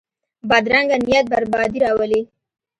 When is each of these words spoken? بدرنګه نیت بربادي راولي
بدرنګه 0.49 0.97
نیت 1.05 1.25
بربادي 1.31 1.79
راولي 1.85 2.21